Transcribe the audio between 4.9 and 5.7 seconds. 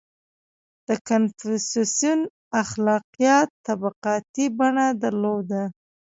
درلوده.